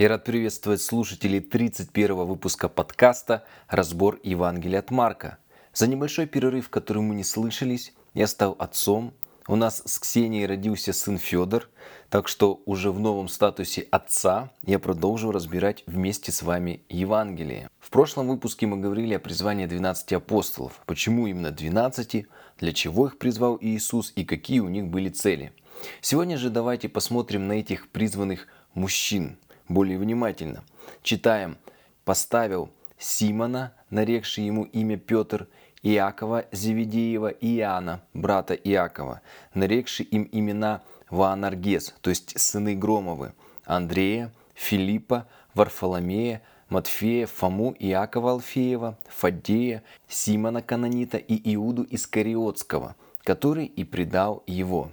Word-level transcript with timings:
Я 0.00 0.08
рад 0.08 0.24
приветствовать 0.24 0.80
слушателей 0.80 1.40
31 1.40 2.14
выпуска 2.24 2.70
подкаста 2.70 3.44
«Разбор 3.68 4.18
Евангелия 4.22 4.78
от 4.78 4.90
Марка». 4.90 5.36
За 5.74 5.86
небольшой 5.86 6.24
перерыв, 6.24 6.70
который 6.70 7.02
мы 7.02 7.14
не 7.14 7.22
слышались, 7.22 7.92
я 8.14 8.26
стал 8.26 8.56
отцом. 8.58 9.12
У 9.46 9.56
нас 9.56 9.82
с 9.84 9.98
Ксенией 9.98 10.46
родился 10.46 10.94
сын 10.94 11.18
Федор, 11.18 11.68
так 12.08 12.28
что 12.28 12.62
уже 12.64 12.92
в 12.92 12.98
новом 12.98 13.28
статусе 13.28 13.88
отца 13.90 14.50
я 14.62 14.78
продолжу 14.78 15.32
разбирать 15.32 15.84
вместе 15.86 16.32
с 16.32 16.40
вами 16.40 16.80
Евангелие. 16.88 17.68
В 17.78 17.90
прошлом 17.90 18.28
выпуске 18.28 18.66
мы 18.66 18.78
говорили 18.78 19.12
о 19.12 19.20
призвании 19.20 19.66
12 19.66 20.14
апостолов. 20.14 20.80
Почему 20.86 21.26
именно 21.26 21.50
12, 21.50 22.26
для 22.58 22.72
чего 22.72 23.08
их 23.08 23.18
призвал 23.18 23.58
Иисус 23.60 24.14
и 24.16 24.24
какие 24.24 24.60
у 24.60 24.70
них 24.70 24.86
были 24.86 25.10
цели. 25.10 25.52
Сегодня 26.00 26.38
же 26.38 26.48
давайте 26.48 26.88
посмотрим 26.88 27.48
на 27.48 27.52
этих 27.52 27.90
призванных 27.90 28.46
мужчин– 28.72 29.36
более 29.70 29.98
внимательно. 29.98 30.62
Читаем. 31.02 31.56
«Поставил 32.04 32.70
Симона, 32.98 33.72
нарекший 33.88 34.44
ему 34.44 34.64
имя 34.64 34.96
Петр, 34.98 35.46
Иакова 35.82 36.44
Зеведеева 36.50 37.28
и 37.28 37.58
Иоанна, 37.58 38.02
брата 38.12 38.54
Иакова, 38.54 39.20
нарекший 39.54 40.06
им 40.06 40.28
имена 40.32 40.82
Ваанаргес, 41.08 41.94
то 42.00 42.10
есть 42.10 42.38
сыны 42.38 42.74
Громовы, 42.74 43.32
Андрея, 43.64 44.32
Филиппа, 44.54 45.26
Варфоломея, 45.54 46.42
Матфея, 46.68 47.26
Фому, 47.26 47.74
Иакова 47.78 48.32
Алфеева, 48.32 48.98
Фаддея, 49.08 49.82
Симона 50.08 50.62
Канонита 50.62 51.16
и 51.16 51.54
Иуду 51.54 51.86
Искариотского, 51.88 52.96
который 53.22 53.66
и 53.66 53.84
предал 53.84 54.42
его. 54.46 54.90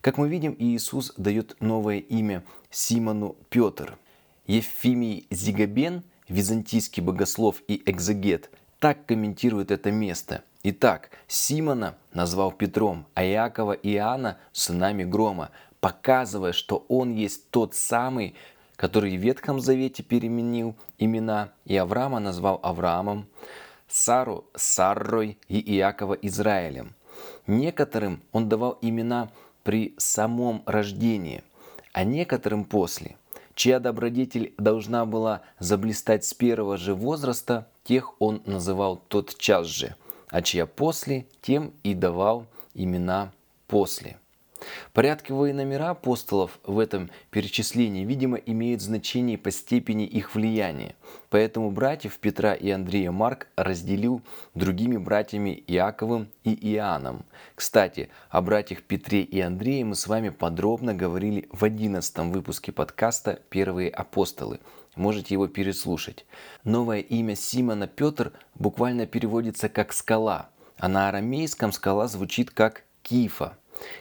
Как 0.00 0.18
мы 0.18 0.28
видим, 0.28 0.54
Иисус 0.58 1.12
дает 1.16 1.56
новое 1.60 1.98
имя 1.98 2.44
Симону 2.70 3.36
Петр. 3.50 3.98
Ефимий 4.46 5.26
Зигабен, 5.30 6.04
византийский 6.28 7.02
богослов 7.02 7.62
и 7.68 7.82
экзегет, 7.84 8.50
так 8.78 9.06
комментирует 9.06 9.70
это 9.70 9.90
место. 9.90 10.42
Итак, 10.62 11.10
Симона 11.26 11.96
назвал 12.12 12.52
Петром, 12.52 13.06
а 13.14 13.24
Иакова 13.24 13.72
и 13.72 13.94
Иоанна– 13.94 14.38
сынами 14.52 15.04
Грома, 15.04 15.50
показывая, 15.80 16.52
что 16.52 16.84
он 16.88 17.14
есть 17.14 17.50
тот 17.50 17.74
самый, 17.74 18.34
который 18.76 19.16
в 19.16 19.20
Ветхом 19.20 19.60
Завете 19.60 20.02
переменил 20.02 20.74
имена, 20.98 21.52
и 21.64 21.76
Авраама 21.76 22.18
назвал 22.18 22.58
Авраамом, 22.62 23.28
Сару– 23.86 24.46
Саррой 24.54 25.38
и 25.48 25.60
Иакова– 25.76 26.14
Израилем. 26.22 26.94
Некоторым 27.46 28.22
он 28.32 28.48
давал 28.48 28.78
имена 28.82 29.30
при 29.68 29.94
самом 29.98 30.62
рождении, 30.64 31.42
а 31.92 32.02
некоторым 32.02 32.64
после, 32.64 33.16
чья 33.54 33.80
добродетель 33.80 34.54
должна 34.56 35.04
была 35.04 35.42
заблистать 35.58 36.24
с 36.24 36.32
первого 36.32 36.78
же 36.78 36.94
возраста, 36.94 37.68
тех 37.84 38.14
он 38.18 38.40
называл 38.46 38.96
тот 38.96 39.36
час 39.36 39.66
же, 39.66 39.94
а 40.30 40.40
чья 40.40 40.64
после, 40.64 41.26
тем 41.42 41.74
и 41.82 41.92
давал 41.92 42.46
имена 42.72 43.30
после. 43.66 44.16
Порядковые 44.92 45.54
номера 45.54 45.90
апостолов 45.90 46.58
в 46.64 46.78
этом 46.78 47.10
перечислении, 47.30 48.04
видимо, 48.04 48.36
имеют 48.36 48.82
значение 48.82 49.38
по 49.38 49.50
степени 49.50 50.04
их 50.04 50.34
влияния. 50.34 50.94
Поэтому 51.30 51.70
братьев 51.70 52.18
Петра 52.18 52.54
и 52.54 52.70
Андрея 52.70 53.10
Марк 53.10 53.48
разделил 53.56 54.22
другими 54.54 54.96
братьями 54.96 55.62
Иаковым 55.66 56.28
и 56.44 56.52
Иоанном. 56.74 57.24
Кстати, 57.54 58.08
о 58.30 58.40
братьях 58.40 58.82
Петре 58.82 59.22
и 59.22 59.40
Андрее 59.40 59.84
мы 59.84 59.94
с 59.94 60.06
вами 60.06 60.30
подробно 60.30 60.94
говорили 60.94 61.48
в 61.52 61.64
11 61.64 62.18
выпуске 62.30 62.72
подкаста 62.72 63.40
«Первые 63.50 63.90
апостолы». 63.90 64.60
Можете 64.96 65.34
его 65.34 65.46
переслушать. 65.46 66.26
Новое 66.64 67.00
имя 67.00 67.36
Симона 67.36 67.86
Петр 67.86 68.32
буквально 68.56 69.06
переводится 69.06 69.68
как 69.68 69.92
«скала», 69.92 70.48
а 70.76 70.88
на 70.88 71.08
арамейском 71.08 71.72
скала 71.72 72.08
звучит 72.08 72.50
как 72.50 72.84
«кифа». 73.02 73.56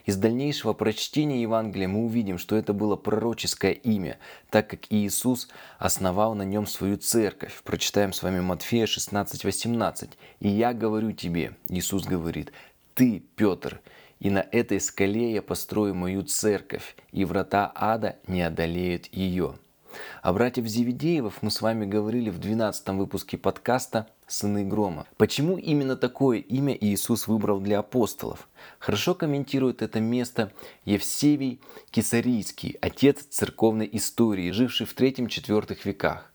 Из 0.06 0.18
дальнейшего 0.18 0.74
прочтения 0.74 1.42
Евангелия 1.42 1.88
мы 1.88 2.06
увидим, 2.06 2.38
что 2.38 2.56
это 2.56 2.74
было 2.74 2.96
пророческое 2.96 3.72
имя, 3.72 4.18
так 4.50 4.70
как 4.70 4.82
Иисус 4.90 5.50
основал 5.80 6.36
на 6.36 6.44
нем 6.44 6.68
свою 6.68 6.98
церковь. 6.98 7.62
Прочитаем 7.64 8.14
с 8.14 8.24
вами 8.24 8.40
Матфея 8.40 8.86
16:18. 8.86 10.18
«И 10.40 10.48
я 10.48 10.74
говорю 10.74 11.12
тебе», 11.12 11.56
Иисус 11.70 12.06
говорит, 12.06 12.52
«ты, 12.94 13.24
Петр, 13.36 13.82
и 14.20 14.30
на 14.30 14.46
этой 14.52 14.80
скале 14.80 15.34
я 15.34 15.42
построю 15.42 15.94
мою 15.94 16.24
церковь, 16.24 16.96
и 17.12 17.26
врата 17.26 17.72
ада 17.76 18.18
не 18.28 18.42
одолеют 18.42 19.08
ее». 19.14 19.56
О 20.22 20.34
братьев 20.34 20.66
Зеведеевых 20.66 21.41
мы 21.41 21.52
с 21.52 21.62
вами 21.62 21.85
говорили 21.85 22.30
в 22.30 22.40
12 22.40 22.90
выпуске 22.90 23.38
подкаста 23.38 24.08
«Сыны 24.28 24.66
грома». 24.66 25.06
Почему 25.18 25.58
именно 25.58 25.96
такое 25.96 26.40
имя 26.40 26.78
Иисус 26.80 27.28
выбрал 27.28 27.59
для 27.59 27.80
апостолов? 27.80 28.50
Хорошо 28.80 29.16
комментирует 29.16 29.81
это 29.81 30.00
место 30.00 30.52
Евсевий 30.86 31.59
Кесарийский, 31.91 32.78
отец 32.81 33.24
церковной 33.30 33.90
истории, 33.94 34.52
живший 34.52 34.86
в 34.86 34.96
3-4 34.96 35.78
веках. 35.84 36.31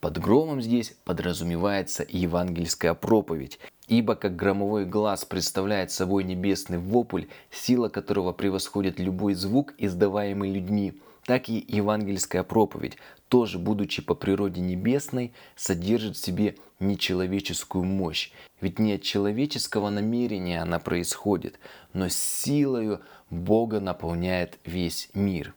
Под 0.00 0.18
громом 0.18 0.62
здесь 0.62 0.96
подразумевается 1.04 2.06
евангельская 2.08 2.94
проповедь, 2.94 3.58
ибо 3.86 4.14
как 4.14 4.34
громовой 4.34 4.86
глаз 4.86 5.24
представляет 5.24 5.90
собой 5.92 6.24
небесный 6.24 6.78
вопль, 6.78 7.24
сила 7.50 7.88
которого 7.88 8.32
превосходит 8.32 8.98
любой 8.98 9.34
звук, 9.34 9.74
издаваемый 9.78 10.50
людьми– 10.50 10.94
так 11.24 11.48
и 11.48 11.64
евангельская 11.68 12.42
проповедь, 12.42 12.96
тоже 13.28 13.58
будучи 13.58 14.02
по 14.02 14.14
природе 14.14 14.60
небесной, 14.60 15.32
содержит 15.56 16.16
в 16.16 16.24
себе 16.24 16.56
нечеловеческую 16.80 17.84
мощь. 17.84 18.32
Ведь 18.60 18.78
не 18.78 18.94
от 18.94 19.02
человеческого 19.02 19.90
намерения 19.90 20.60
она 20.60 20.78
происходит, 20.78 21.58
но 21.92 22.08
силою 22.08 23.00
Бога 23.30 23.80
наполняет 23.80 24.58
весь 24.64 25.10
мир. 25.14 25.54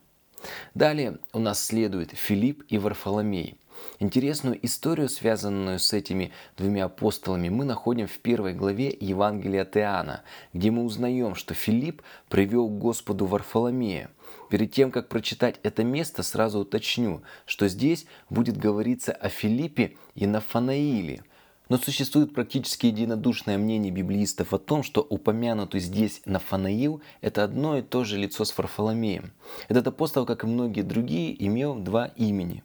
Далее 0.75 1.19
у 1.31 1.39
нас 1.39 1.63
следует 1.63 2.11
Филипп 2.11 2.63
и 2.67 2.77
Варфоломей. 2.77 3.57
Интересную 3.99 4.63
историю, 4.65 5.09
связанную 5.09 5.79
с 5.79 5.93
этими 5.93 6.31
двумя 6.57 6.85
апостолами, 6.85 7.49
мы 7.49 7.65
находим 7.65 8.07
в 8.07 8.17
первой 8.19 8.53
главе 8.53 8.95
Евангелия 8.99 9.63
от 9.63 9.77
Иоанна, 9.77 10.23
где 10.53 10.71
мы 10.71 10.83
узнаем, 10.83 11.35
что 11.35 11.53
Филипп 11.53 12.01
привел 12.29 12.67
к 12.67 12.77
Господу 12.77 13.25
Варфоломея– 13.25 14.09
Перед 14.49 14.71
тем, 14.71 14.91
как 14.91 15.09
прочитать 15.09 15.59
это 15.63 15.83
место, 15.83 16.21
сразу 16.21 16.59
уточню, 16.59 17.23
что 17.45 17.67
здесь 17.67 18.05
будет 18.29 18.57
говориться 18.57 19.11
о 19.11 19.29
Филиппе 19.29 19.95
и 20.15 20.27
Нафанаиле. 20.27 21.23
Но 21.69 21.77
существует 21.77 22.35
практически 22.35 22.87
единодушное 22.87 23.57
мнение 23.57 23.91
библеистов 23.91 24.53
о 24.53 24.59
том, 24.59 24.83
что 24.83 25.01
упомянутый 25.01 25.79
здесь 25.79 26.21
Нафанаил– 26.25 27.01
это 27.21 27.43
одно 27.43 27.77
и 27.77 27.81
то 27.81 28.03
же 28.03 28.17
лицо 28.17 28.45
с 28.45 28.55
Варфоломеем. 28.55 29.31
Этот 29.69 29.87
апостол, 29.87 30.25
как 30.25 30.43
и 30.43 30.47
многие 30.47 30.81
другие, 30.81 31.33
имел 31.47 31.75
два 31.75 32.07
имени. 32.15 32.63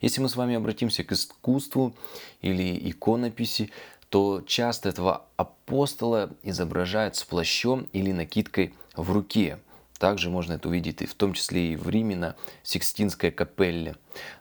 Если 0.00 0.20
мы 0.20 0.28
с 0.28 0.36
вами 0.36 0.54
обратимся 0.54 1.04
к 1.04 1.12
искусству 1.12 1.94
или 2.40 2.90
иконописи, 2.90 3.70
то 4.08 4.42
часто 4.46 4.88
этого 4.90 5.24
апостола 5.36 6.30
изображают 6.42 7.16
с 7.16 7.24
плащом 7.24 7.88
или 7.92 8.12
накидкой 8.12 8.74
в 8.94 9.12
руке– 9.12 9.58
также 9.98 10.30
можно 10.30 10.54
это 10.54 10.68
увидеть 10.68 11.02
и 11.02 11.06
в 11.06 11.14
том 11.14 11.32
числе 11.32 11.72
и 11.72 11.76
в 11.76 11.88
Риме 11.88 12.16
на 12.16 12.36
Сикстинской 12.62 13.30
капелле. 13.30 13.96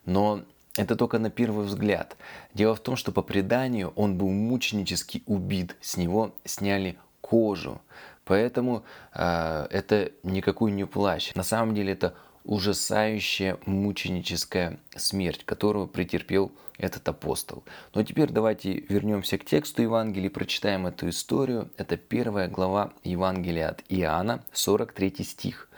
Но 0.06 0.42
это 0.78 0.96
только 0.96 1.20
на 1.20 1.30
первый 1.30 1.66
взгляд. 1.66 2.18
Дело 2.54 2.76
в 2.76 2.80
том, 2.80 2.96
что 2.96 3.12
по 3.12 3.22
преданию 3.22 3.94
он 3.96 4.18
был 4.18 4.30
мученически 4.30 5.24
убит, 5.26 5.76
с 5.82 5.98
него 5.98 6.34
сняли 6.44 6.98
кожу. 7.22 7.82
Поэтому 8.26 8.84
э, 9.14 9.68
это 9.70 10.12
никакой 10.24 10.72
не 10.72 10.86
плащ. 10.86 11.34
На 11.36 11.44
самом 11.44 11.76
деле 11.76 11.94
это 11.94 12.16
ужасающая 12.46 13.58
мученическая 13.66 14.80
смерть, 14.96 15.44
которую 15.46 15.88
претерпел 15.88 16.52
этот 16.78 17.08
апостол. 17.08 17.64
Но 17.94 18.04
теперь 18.04 18.30
давайте 18.32 18.74
вернемся 18.90 19.38
к 19.38 19.46
тексту 19.46 19.82
Евангелия 19.82 20.30
и 20.30 20.34
прочитаем 20.34 20.88
эту 20.88 21.10
историю. 21.10 21.70
Это 21.78 21.98
первая 21.98 22.48
глава 22.48 22.94
Евангелия 23.04 23.70
от 23.70 23.84
Иоанна, 23.90 24.44
43 24.54 25.24
стих. 25.24 25.70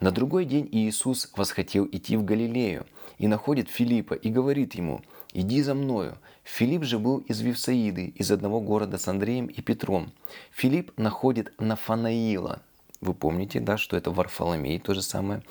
На 0.00 0.10
другой 0.10 0.44
день 0.44 0.68
Иисус 0.72 1.30
восхотел 1.36 1.88
идти 1.90 2.16
в 2.16 2.24
Галилею 2.24 2.86
и 3.18 3.28
находит 3.28 3.68
Филиппа 3.68 4.14
и 4.14 4.28
говорит 4.28 4.74
ему, 4.74 5.02
«Иди 5.32 5.62
за 5.62 5.74
мною». 5.74 6.18
Филипп 6.44 6.84
же 6.84 6.98
был 6.98 7.18
из 7.18 7.40
Вифсаиды, 7.40 8.06
из 8.14 8.30
одного 8.30 8.60
города 8.60 8.98
с 8.98 9.08
Андреем 9.08 9.46
и 9.46 9.60
Петром. 9.60 10.12
Филипп 10.52 10.92
находит 10.96 11.52
Нафанаила. 11.58 12.62
Вы 13.00 13.14
помните, 13.14 13.60
да, 13.60 13.76
что 13.76 13.96
это 13.96 14.10
Варфоломей, 14.10 14.78
то 14.78 14.94
же 14.94 15.02
самое 15.02 15.42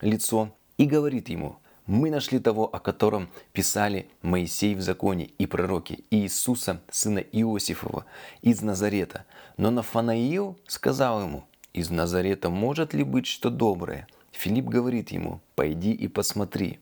лицо, 0.00 0.54
и 0.78 0.86
говорит 0.86 1.28
ему, 1.28 1.56
мы 1.86 2.10
нашли 2.10 2.38
того, 2.38 2.66
о 2.66 2.78
котором 2.78 3.28
писали 3.52 4.08
Моисей 4.22 4.74
в 4.74 4.80
законе 4.80 5.24
и 5.38 5.46
пророки, 5.46 6.04
Иисуса, 6.10 6.80
сына 6.90 7.18
Иосифова, 7.18 8.06
из 8.42 8.62
Назарета. 8.62 9.24
Но 9.56 9.70
Нафанаил 9.70 10.56
сказал 10.66 11.22
ему, 11.22 11.44
из 11.72 11.90
Назарета 11.90 12.48
может 12.48 12.94
ли 12.94 13.02
быть 13.02 13.26
что 13.26 13.50
доброе? 13.50 14.06
Филипп 14.32 14.66
говорит 14.66 15.10
ему, 15.10 15.40
пойди 15.54 15.92
и 15.92 16.06
посмотри. 16.08 16.78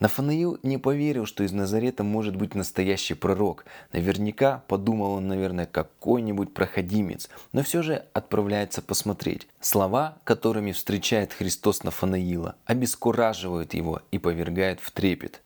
Нафанаил 0.00 0.58
не 0.62 0.78
поверил, 0.78 1.26
что 1.26 1.44
из 1.44 1.52
Назарета 1.52 2.04
может 2.04 2.36
быть 2.36 2.54
настоящий 2.54 3.14
пророк. 3.14 3.64
Наверняка 3.92 4.62
подумал 4.68 5.12
он, 5.12 5.28
наверное, 5.28 5.66
какой-нибудь 5.66 6.54
проходимец, 6.54 7.28
но 7.52 7.62
все 7.62 7.82
же 7.82 8.04
отправляется 8.12 8.82
посмотреть. 8.82 9.48
Слова, 9.60 10.18
которыми 10.24 10.72
встречает 10.72 11.32
Христос 11.32 11.82
Нафанаила, 11.82 12.56
обескураживают 12.64 13.74
его 13.74 14.02
и 14.10 14.18
повергают 14.18 14.80
в 14.80 14.90
трепет. 14.90 15.42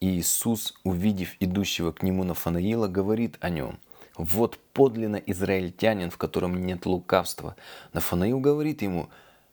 И 0.00 0.18
Иисус, 0.18 0.74
увидев 0.84 1.36
идущего 1.40 1.92
к 1.92 2.02
нему 2.02 2.24
Нафанаила, 2.24 2.88
говорит 2.88 3.36
о 3.40 3.50
нем– 3.50 3.78
вот 4.16 4.58
подлинно 4.72 5.16
израильтянин, 5.16 6.10
в 6.10 6.18
котором 6.18 6.66
нет 6.66 6.86
лукавства. 6.86 7.56
Нафанаил 7.92 8.40
говорит 8.40 8.82
ему, 8.82 9.08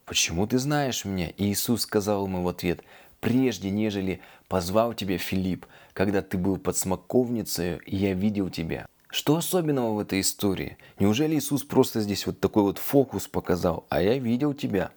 «Почему 0.05 0.47
ты 0.47 0.57
знаешь 0.57 1.05
меня?» 1.05 1.29
И 1.37 1.51
Иисус 1.51 1.83
сказал 1.83 2.25
ему 2.25 2.43
в 2.43 2.47
ответ, 2.47 2.81
«Прежде, 3.19 3.69
нежели 3.69 4.21
позвал 4.47 4.93
тебя 4.93 5.17
Филипп, 5.17 5.65
когда 5.93 6.21
ты 6.21 6.37
был 6.37 6.57
под 6.57 6.77
смоковницей, 6.77 7.79
я 7.85 8.13
видел 8.13 8.49
тебя». 8.49 8.87
Что 9.11 9.37
особенного 9.37 9.95
в 9.95 9.99
этой 9.99 10.21
истории? 10.21 10.77
Неужели 10.99 11.35
Иисус 11.35 11.63
просто 11.63 11.99
здесь 11.99 12.27
вот 12.27 12.39
такой 12.39 12.61
вот 12.61 12.77
фокус 12.77 13.27
показал, 13.27 13.87
а 13.89 14.03
я 14.03 14.19
видел 14.19 14.53
тебя? 14.53 14.91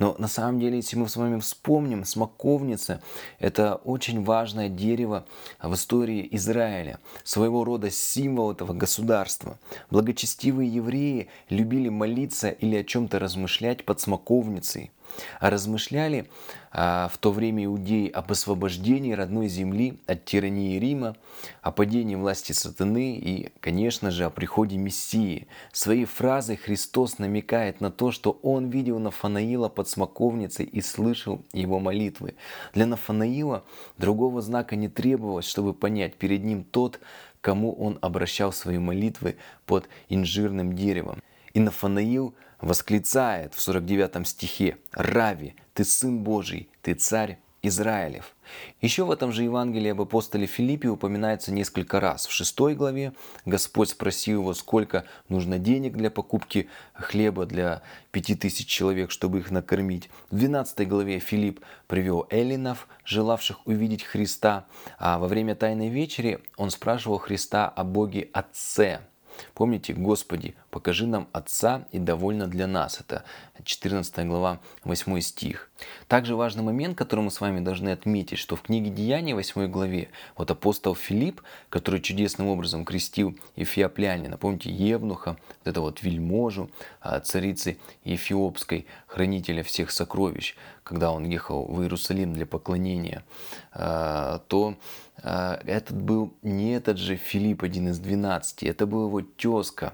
Но 0.00 0.16
на 0.18 0.26
самом 0.26 0.58
деле, 0.58 0.78
если 0.78 0.96
мы 0.96 1.08
с 1.08 1.14
вами 1.14 1.38
вспомним, 1.38 2.04
смоковница– 2.04 3.00
это 3.38 3.76
очень 3.76 4.24
важное 4.24 4.68
дерево 4.68 5.26
в 5.62 5.74
истории 5.74 6.26
Израиля, 6.32 6.98
своего 7.22 7.62
рода 7.62 7.88
символ 7.88 8.50
этого 8.50 8.72
государства. 8.72 9.60
Благочестивые 9.90 10.68
евреи 10.68 11.28
любили 11.48 11.88
молиться 11.88 12.48
или 12.48 12.74
о 12.74 12.82
чем-то 12.82 13.20
размышлять 13.20 13.84
под 13.84 14.00
смоковницей– 14.00 14.90
размышляли 15.40 16.28
а, 16.70 17.08
в 17.12 17.18
то 17.18 17.32
время 17.32 17.64
иудеи 17.64 18.08
об 18.08 18.32
освобождении 18.32 19.12
родной 19.12 19.48
земли 19.48 19.98
от 20.06 20.24
тирании 20.24 20.78
Рима, 20.78 21.16
о 21.60 21.70
падении 21.70 22.14
власти 22.14 22.52
сатаны 22.52 23.16
и, 23.16 23.52
конечно 23.60 24.10
же, 24.10 24.24
о 24.24 24.30
приходе 24.30 24.76
Мессии. 24.76 25.46
Своей 25.72 26.06
фразой 26.06 26.56
Христос 26.56 27.18
намекает 27.18 27.80
на 27.80 27.90
то, 27.90 28.10
что 28.10 28.38
он 28.42 28.70
видел 28.70 28.98
Нафанаила 28.98 29.68
под 29.68 29.88
смоковницей 29.88 30.64
и 30.64 30.80
слышал 30.80 31.44
его 31.52 31.78
молитвы. 31.78 32.34
Для 32.72 32.86
Нафанаила 32.86 33.64
другого 33.98 34.40
знака 34.40 34.76
не 34.76 34.88
требовалось, 34.88 35.46
чтобы 35.46 35.74
понять, 35.74 36.14
перед 36.14 36.42
ним 36.42 36.64
тот, 36.64 37.00
кому 37.42 37.74
он 37.74 37.98
обращал 38.00 38.52
свои 38.52 38.78
молитвы 38.78 39.36
под 39.66 39.88
инжирным 40.08 40.74
деревом. 40.74 41.20
И 41.54 41.60
Нафанаил 41.60 42.34
восклицает 42.60 43.54
в 43.54 43.60
49 43.60 44.26
стихе 44.26 44.78
«Рави, 44.92 45.54
ты 45.74 45.84
Сын 45.84 46.22
Божий, 46.22 46.70
ты 46.80 46.94
Царь 46.94 47.38
Израилев». 47.62 48.34
Еще 48.80 49.04
в 49.04 49.10
этом 49.10 49.32
же 49.32 49.44
Евангелии 49.44 49.90
об 49.90 50.00
апостоле 50.00 50.46
Филиппе 50.46 50.88
упоминается 50.88 51.52
несколько 51.52 52.00
раз. 52.00 52.26
В 52.26 52.32
шестой 52.32 52.74
главе 52.74 53.12
Господь 53.44 53.90
спросил 53.90 54.40
его, 54.40 54.54
сколько 54.54 55.04
нужно 55.28 55.58
денег 55.58 55.96
для 55.96 56.10
покупки 56.10 56.68
хлеба 56.94 57.46
для 57.46 57.82
пяти 58.10 58.34
тысяч 58.34 58.66
человек, 58.66 59.10
чтобы 59.10 59.38
их 59.40 59.50
накормить. 59.50 60.10
В 60.30 60.36
двенадцатой 60.36 60.86
главе 60.86 61.18
Филипп 61.18 61.60
привел 61.86 62.26
эллинов, 62.30 62.88
желавших 63.04 63.66
увидеть 63.66 64.04
Христа. 64.04 64.66
А 64.98 65.18
во 65.18 65.28
время 65.28 65.54
Тайной 65.54 65.88
вечери 65.88 66.40
он 66.56 66.70
спрашивал 66.70 67.18
Христа 67.18 67.68
о 67.68 67.84
Боге 67.84 68.28
Отце– 68.32 69.00
Помните, 69.54 69.92
Господи, 69.92 70.54
покажи 70.72 71.06
нам 71.06 71.28
Отца 71.32 71.86
и 71.92 71.98
довольно 71.98 72.46
для 72.48 72.66
нас. 72.66 72.98
Это 72.98 73.24
14 73.62 74.26
глава, 74.26 74.58
8 74.84 75.20
стих. 75.20 75.70
Также 76.08 76.34
важный 76.34 76.62
момент, 76.62 76.96
который 76.96 77.20
мы 77.20 77.30
с 77.30 77.40
вами 77.40 77.60
должны 77.60 77.90
отметить, 77.90 78.38
что 78.38 78.56
в 78.56 78.62
книге 78.62 78.90
Деяний, 78.90 79.34
8 79.34 79.70
главе, 79.70 80.08
вот 80.34 80.50
апостол 80.50 80.94
Филипп, 80.94 81.42
который 81.68 82.00
чудесным 82.00 82.48
образом 82.48 82.86
крестил 82.86 83.36
Эфиоплянина, 83.54 84.38
помните, 84.38 84.70
Евнуха, 84.70 85.36
вот 85.58 85.66
это 85.66 85.80
вот 85.82 86.02
вельможу, 86.02 86.70
а, 87.00 87.20
царицы 87.20 87.78
Эфиопской, 88.04 88.86
хранителя 89.06 89.62
всех 89.62 89.90
сокровищ, 89.90 90.56
когда 90.84 91.12
он 91.12 91.24
ехал 91.24 91.66
в 91.66 91.82
Иерусалим 91.82 92.32
для 92.32 92.46
поклонения, 92.46 93.24
а, 93.72 94.38
то 94.48 94.76
а, 95.22 95.60
этот 95.66 96.00
был 96.00 96.32
не 96.42 96.72
этот 96.72 96.96
же 96.96 97.16
Филипп, 97.16 97.62
один 97.62 97.88
из 97.88 97.98
двенадцати, 97.98 98.64
это 98.64 98.86
был 98.86 99.08
его 99.08 99.20
тезка. 99.20 99.92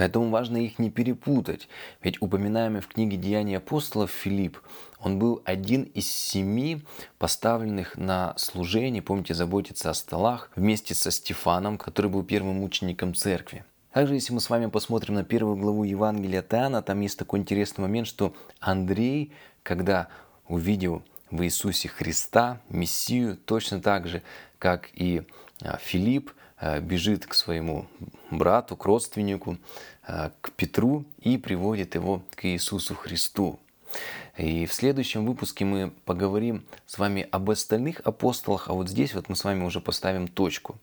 Поэтому 0.00 0.30
важно 0.30 0.56
их 0.56 0.78
не 0.78 0.88
перепутать. 0.88 1.68
Ведь 2.00 2.22
упоминаемый 2.22 2.80
в 2.80 2.88
книге 2.88 3.18
«Деяния 3.18 3.58
апостолов» 3.58 4.10
Филипп, 4.10 4.58
он 4.98 5.18
был 5.18 5.42
один 5.44 5.82
из 5.82 6.10
семи 6.10 6.80
поставленных 7.18 7.98
на 7.98 8.32
служение, 8.38 9.02
помните, 9.02 9.34
заботиться 9.34 9.90
о 9.90 9.94
столах, 9.94 10.50
вместе 10.56 10.94
со 10.94 11.10
Стефаном, 11.10 11.76
который 11.76 12.10
был 12.10 12.22
первым 12.22 12.64
учеником 12.64 13.14
церкви. 13.14 13.62
Также, 13.92 14.14
если 14.14 14.32
мы 14.32 14.40
с 14.40 14.48
вами 14.48 14.70
посмотрим 14.70 15.16
на 15.16 15.22
первую 15.22 15.58
главу 15.58 15.84
Евангелия 15.84 16.40
от 16.40 16.54
Иоанна, 16.54 16.80
там 16.80 17.02
есть 17.02 17.18
такой 17.18 17.40
интересный 17.40 17.82
момент, 17.82 18.06
что 18.06 18.34
Андрей, 18.58 19.34
когда 19.62 20.08
увидел 20.48 21.02
в 21.30 21.42
Иисусе 21.42 21.88
Христа, 21.88 22.62
Мессию, 22.70 23.36
точно 23.36 23.82
так 23.82 24.08
же, 24.08 24.22
как 24.58 24.88
и 24.94 25.24
а, 25.60 25.76
Филипп 25.76 26.32
бежит 26.80 27.26
к 27.26 27.34
своему 27.34 27.86
брату, 28.30 28.76
к 28.76 28.84
родственнику, 28.84 29.58
а, 30.06 30.32
к 30.40 30.52
Петру 30.52 31.04
и 31.20 31.38
приводит 31.38 31.94
его 31.94 32.22
к 32.34 32.44
Иисусу 32.44 32.94
Христу. 32.94 33.58
И 34.40 34.64
в 34.64 34.72
следующем 34.72 35.26
выпуске 35.26 35.66
мы 35.66 35.92
поговорим 36.06 36.64
с 36.86 36.98
вами 36.98 37.28
об 37.30 37.50
остальных 37.50 38.00
апостолах, 38.04 38.70
а 38.70 38.72
вот 38.72 38.88
здесь 38.88 39.12
вот 39.12 39.28
мы 39.28 39.36
с 39.36 39.44
вами 39.44 39.64
уже 39.64 39.80
поставим 39.80 40.28
точку. 40.28 40.78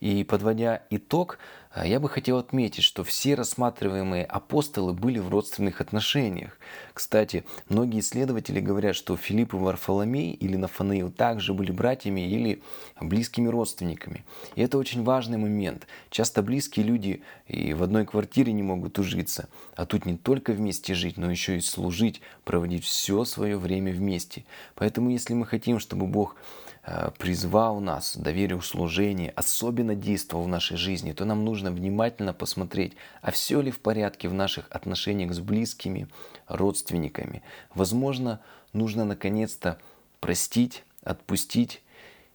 И 0.00 0.24
подводя 0.24 0.82
итог, 0.88 1.38
а 1.74 1.86
я 1.86 2.00
бы 2.00 2.08
хотел 2.08 2.36
отметить, 2.36 2.84
что 2.84 3.02
все 3.02 3.34
рассматриваемые 3.34 4.24
апостолы 4.24 4.92
были 4.92 5.18
в 5.18 5.30
родственных 5.30 5.80
отношениях. 5.80 6.58
Кстати, 6.92 7.44
многие 7.68 8.00
исследователи 8.00 8.60
говорят, 8.60 8.94
что 8.94 9.16
Филипп 9.16 9.54
и 9.54 9.56
Варфоломей 9.56 10.32
или 10.32 10.56
Нафанаил 10.56 11.10
также 11.10 11.54
были 11.54 11.72
братьями 11.72 12.20
или 12.22 12.62
близкими 13.00 13.48
родственниками. 13.48 14.24
И 14.54 14.62
это 14.62 14.76
очень 14.76 15.02
важный 15.02 15.38
момент. 15.38 15.86
Часто 16.10 16.42
близкие 16.42 16.84
люди 16.84 17.22
и 17.46 17.72
в 17.72 17.82
одной 17.82 18.04
квартире 18.04 18.52
не 18.52 18.62
могут 18.62 18.98
ужиться, 18.98 19.48
а 19.74 19.86
тут 19.86 20.04
не 20.04 20.16
только 20.16 20.52
вместе 20.52 20.94
жить, 20.94 21.16
но 21.16 21.30
еще 21.30 21.56
и 21.56 21.60
служить, 21.60 22.20
проводить 22.44 22.84
все 22.84 23.01
свое 23.24 23.58
время 23.58 23.92
вместе. 23.92 24.44
Поэтому 24.74 25.10
если 25.10 25.34
мы 25.34 25.46
хотим, 25.46 25.78
чтобы 25.78 26.06
Бог 26.06 26.36
Э, 26.84 27.10
призвал 27.16 27.80
нас, 27.80 28.16
доверил 28.16 28.60
служение, 28.60 29.30
особенно 29.30 29.94
действовал 29.94 30.44
в 30.44 30.48
нашей 30.48 30.76
жизни, 30.76 31.12
то 31.12 31.24
нам 31.24 31.44
нужно 31.44 31.70
внимательно 31.70 32.34
посмотреть, 32.34 32.94
а 33.20 33.30
все 33.30 33.60
ли 33.60 33.70
в 33.70 33.78
порядке 33.78 34.28
в 34.28 34.34
наших 34.34 34.66
отношениях 34.68 35.32
с 35.32 35.38
близкими, 35.38 36.08
родственниками. 36.48 37.42
Возможно, 37.72 38.40
нужно 38.72 39.04
наконец-то 39.04 39.78
простить, 40.18 40.82
отпустить 41.04 41.82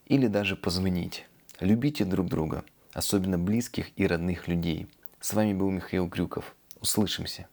или 0.06 0.28
даже 0.28 0.56
позвонить. 0.56 1.26
Любите 1.60 2.06
друг 2.06 2.28
друга, 2.28 2.64
особенно 2.94 3.38
близких 3.38 3.90
и 3.96 4.06
родных 4.06 4.48
людей. 4.48 4.88
С 5.20 5.34
вами 5.34 5.52
был 5.52 5.70
Михаил 5.70 6.08
Крюков. 6.08 6.54
Услышимся. 6.80 7.48